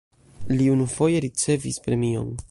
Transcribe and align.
Li 0.53 0.69
unufoje 0.75 1.19
ricevis 1.27 1.81
premion. 1.89 2.33